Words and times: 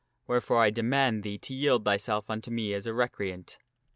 Wherefore 0.25 0.57
I 0.57 0.71
demand 0.71 1.21
thee 1.21 1.37
to 1.37 1.53
yield 1.53 1.85
thyself 1.85 2.27
unto 2.31 2.49
me 2.49 2.73
as 2.73 2.89
recreant." 2.89 3.59